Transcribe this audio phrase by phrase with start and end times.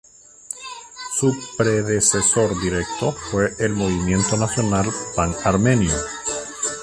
[1.15, 5.93] Su predecesor directo fue el Movimiento Nacional Pan-Armenio.